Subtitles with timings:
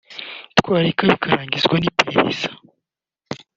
[0.59, 2.49] twareka bikarangizwa n’iperereza